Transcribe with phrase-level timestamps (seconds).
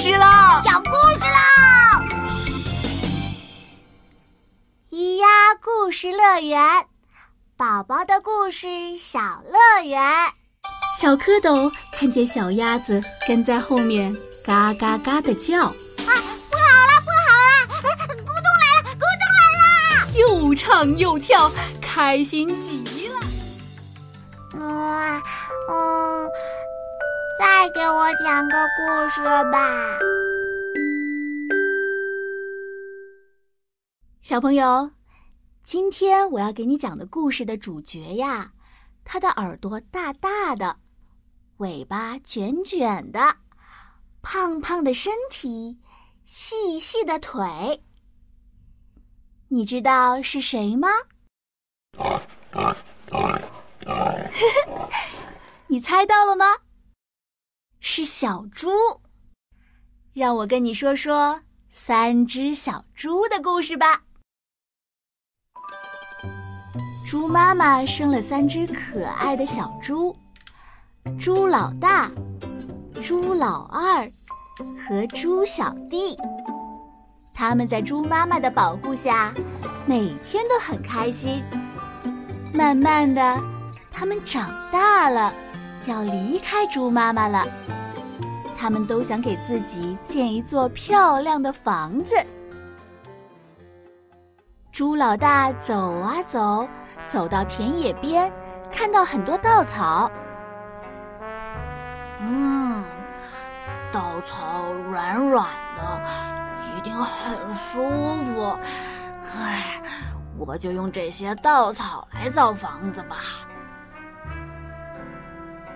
[0.00, 0.62] 事啦！
[0.64, 2.02] 讲故事啦！
[4.90, 5.26] 咿呀
[5.62, 6.86] 故事乐园，
[7.54, 10.00] 宝宝的故事小乐园。
[10.98, 15.66] 小蝌蚪看见小鸭子跟在后面，嘎嘎嘎的叫。
[15.66, 15.72] 啊，
[16.48, 17.68] 不好了，不好了！
[18.24, 19.60] 咕咚来了，咕咚来
[19.98, 20.10] 了！
[20.16, 23.20] 又唱又跳，开心极了。
[24.54, 25.22] 嗯
[25.68, 26.30] 嗯。
[27.40, 29.98] 再给我讲个故事吧，
[34.20, 34.90] 小朋友。
[35.64, 38.52] 今天我要给你讲的故事的主角呀，
[39.04, 40.76] 他的耳朵大大的，
[41.56, 43.36] 尾巴卷卷的，
[44.20, 45.78] 胖胖的身体，
[46.26, 47.82] 细细的腿。
[49.48, 50.88] 你知道是谁吗？
[55.68, 56.44] 你猜到了吗？
[57.80, 58.70] 是小猪，
[60.12, 64.02] 让我跟你说说三只小猪的故事吧。
[67.06, 70.14] 猪妈妈生了三只可爱的小猪，
[71.18, 72.10] 猪老大、
[73.02, 74.08] 猪老二
[74.86, 76.16] 和猪小弟。
[77.34, 79.32] 他们在猪妈妈的保护下，
[79.86, 81.42] 每天都很开心。
[82.52, 83.42] 慢慢的，
[83.90, 85.32] 他们长大了。
[85.86, 87.46] 要离开猪妈妈了，
[88.56, 92.14] 他们都想给自己建一座漂亮的房子。
[94.70, 96.68] 猪老大走啊走，
[97.06, 98.32] 走到田野边，
[98.70, 100.10] 看到很多稻草。
[102.20, 102.84] 嗯，
[103.90, 106.00] 稻草软软的，
[106.76, 107.90] 一定很舒
[108.22, 108.58] 服。
[109.34, 109.82] 唉，
[110.38, 113.16] 我就用这些稻草来造房子吧。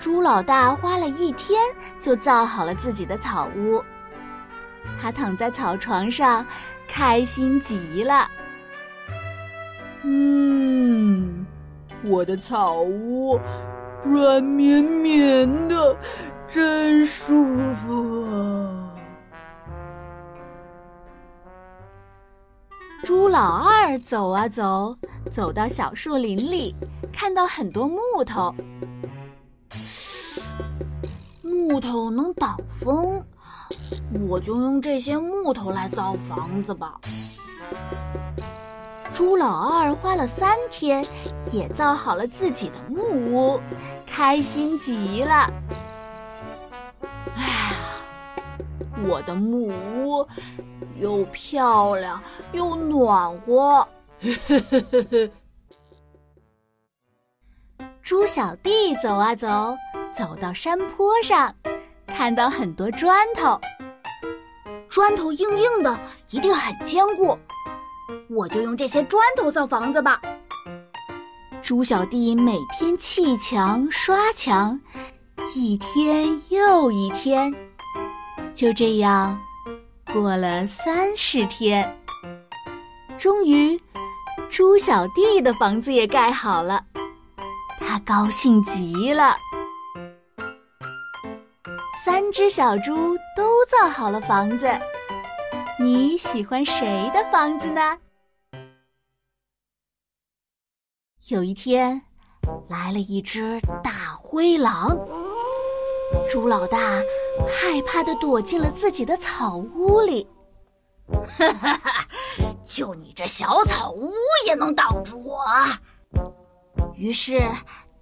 [0.04, 1.58] 猪老大花了一天
[1.98, 3.82] 就造好了自己的草屋，
[5.00, 6.44] 他躺在草床上，
[6.86, 8.28] 开心极了。
[10.02, 11.46] 嗯，
[12.04, 13.40] 我的草屋
[14.04, 15.96] 软绵绵的，
[16.46, 18.92] 真舒服啊！
[23.02, 24.94] 猪老二走啊走，
[25.32, 26.74] 走到小树林里，
[27.10, 28.54] 看到很多木头。
[31.68, 33.24] 木头能挡风，
[34.28, 37.00] 我就用这些木头来造房子吧。
[39.14, 41.02] 猪老二花了三天，
[41.52, 43.58] 也造好了自己的木屋，
[44.06, 45.50] 开心极了。
[47.34, 47.72] 哎呀，
[49.08, 50.28] 我的木屋
[51.00, 52.20] 又漂亮
[52.52, 53.88] 又暖和。
[58.02, 59.74] 猪小弟走啊走。
[60.14, 61.52] 走到山坡上，
[62.06, 63.60] 看到很多砖头，
[64.88, 65.98] 砖头硬硬的，
[66.30, 67.36] 一定很坚固。
[68.30, 70.20] 我就用这些砖头造房子吧。
[71.62, 74.78] 猪小弟每天砌墙刷墙，
[75.54, 77.52] 一天又一天，
[78.54, 79.36] 就这样
[80.12, 81.92] 过了三十天，
[83.18, 83.80] 终于，
[84.48, 86.84] 猪小弟的房子也盖好了，
[87.80, 89.36] 他高兴极了。
[92.04, 94.68] 三只小猪都造好了房子，
[95.80, 97.98] 你喜欢谁的房子呢？
[101.28, 102.02] 有一天，
[102.68, 104.94] 来了一只大灰狼，
[106.28, 107.00] 猪老大
[107.48, 110.28] 害怕的躲进了自己的草屋里。
[111.38, 112.06] 哈哈哈！
[112.66, 114.12] 就你这小草屋
[114.46, 115.42] 也能挡住我？
[116.94, 117.38] 于是，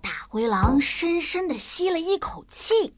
[0.00, 2.92] 大灰狼深深的吸了一口气。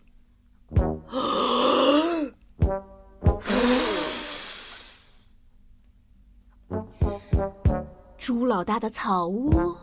[8.19, 9.77] 猪老大的草屋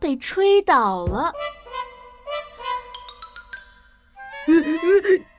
[0.00, 1.32] 被吹倒了！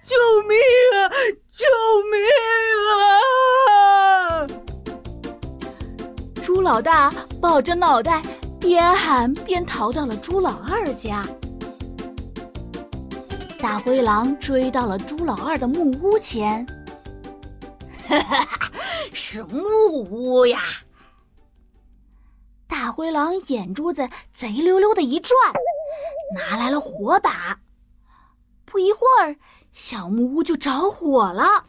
[0.01, 0.15] 救
[0.47, 0.57] 命
[0.93, 1.09] 啊！
[1.51, 1.65] 救
[2.11, 2.17] 命
[2.91, 4.47] 啊！
[6.41, 7.11] 猪老大
[7.41, 8.21] 抱着脑袋，
[8.59, 11.25] 边喊边逃到了猪老二家。
[13.65, 16.63] 大灰狼追到了猪老二的木屋前，
[18.07, 18.47] 哈哈，
[19.11, 19.59] 是木
[20.07, 20.61] 屋呀！
[22.67, 25.35] 大灰狼眼珠子贼溜溜的一转，
[26.35, 27.57] 拿来了火把。
[28.65, 29.35] 不一会儿，
[29.73, 31.65] 小木屋就着火了。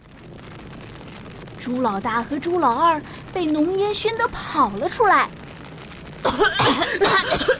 [1.58, 3.00] 猪老大和猪老二
[3.32, 5.30] 被浓烟熏得跑了出来。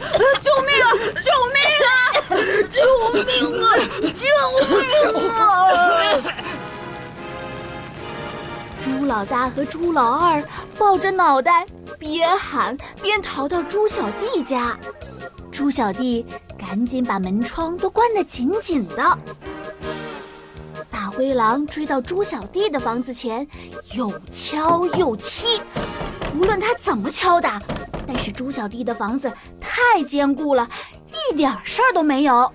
[9.17, 10.45] 老大和猪老二
[10.79, 11.65] 抱着脑袋，
[11.99, 14.79] 边喊边逃到猪小弟家。
[15.51, 16.27] 猪小弟
[16.59, 19.19] 赶紧把门窗都关得紧紧的。
[20.91, 23.49] 大灰狼追到猪小弟的房子前，
[23.95, 25.63] 又敲又踢。
[26.39, 27.59] 无论他怎么敲打，
[28.07, 30.69] 但是猪小弟的房子太坚固了，
[31.31, 32.53] 一点事儿都没有。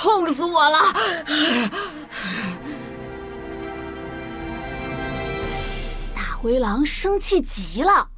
[0.00, 0.78] 痛死我了！
[6.14, 8.08] 大灰狼生气极了，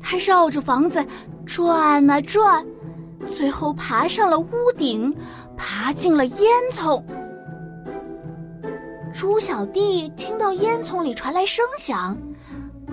[0.00, 1.04] 他绕着房子
[1.44, 2.64] 转啊转，
[3.34, 5.12] 最后爬上了屋顶，
[5.56, 7.02] 爬进了烟囱。
[9.12, 12.16] 猪小弟听到烟囱里传来声响，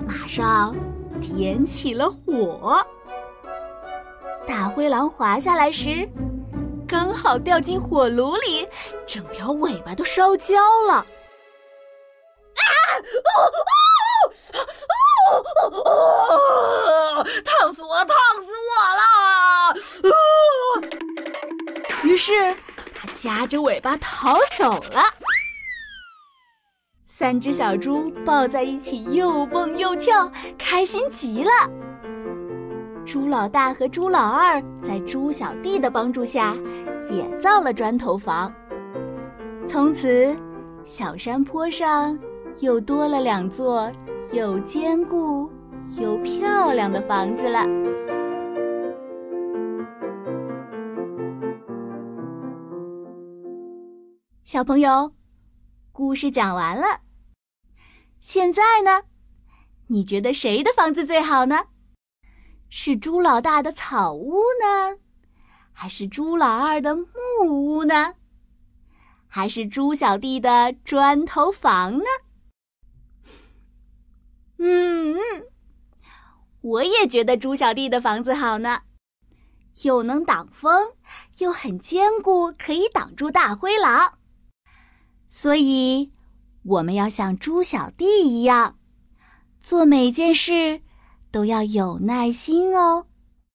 [0.07, 0.75] 马上
[1.21, 2.83] 点起了火。
[4.48, 6.10] 大灰狼滑下来时，
[6.88, 8.68] 刚好掉进火炉里，
[9.06, 10.56] 整条尾巴都烧焦
[10.88, 10.94] 了。
[10.94, 11.06] 啊！
[13.26, 13.38] 哦
[15.62, 15.90] 哦哦
[17.18, 17.24] 哦！
[17.44, 18.16] 烫死我，烫
[18.46, 19.04] 死我了！
[20.12, 20.84] 啊！
[22.04, 22.56] 于是
[22.94, 25.04] 他夹着尾巴逃走了。
[27.08, 31.52] 三只小猪抱在一起，又蹦又跳，开心极了。
[33.16, 36.54] 猪老大和猪老二在猪小弟的帮助下，
[37.10, 38.54] 也造了砖头房。
[39.66, 40.36] 从此，
[40.84, 42.20] 小山坡上
[42.60, 43.90] 又多了两座
[44.34, 45.50] 又坚固
[45.92, 47.64] 又漂亮的房子了。
[54.44, 55.10] 小朋友，
[55.94, 57.00] 故事讲完了。
[58.20, 59.04] 现在呢，
[59.88, 61.56] 你觉得谁的房子最好呢？
[62.70, 64.98] 是猪老大的草屋呢，
[65.72, 67.06] 还是猪老二的木
[67.48, 68.16] 屋呢？
[69.28, 72.06] 还是猪小弟的砖头房呢？
[74.58, 75.18] 嗯，
[76.62, 78.82] 我也觉得猪小弟的房子好呢，
[79.84, 80.94] 又能挡风，
[81.40, 84.18] 又很坚固，可以挡住大灰狼。
[85.28, 86.12] 所以，
[86.64, 88.78] 我们要像猪小弟一样，
[89.60, 90.82] 做每件事。
[91.36, 93.08] 都要有耐心哦。